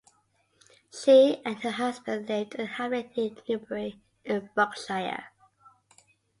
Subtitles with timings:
[0.91, 5.25] She and her husband lived in a hamlet near Newbury in Berkshire.